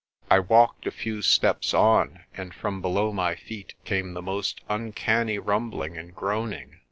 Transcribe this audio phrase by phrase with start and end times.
[0.31, 5.37] I walked a few steps on, and from below my feet came the most uncanny
[5.37, 6.79] rumbling and groaning.